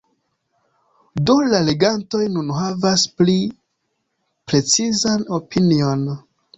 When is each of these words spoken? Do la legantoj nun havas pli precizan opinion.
Do 1.31 1.35
la 1.51 1.59
legantoj 1.67 2.23
nun 2.39 2.51
havas 2.61 3.05
pli 3.21 3.39
precizan 4.51 5.31
opinion. 5.43 6.07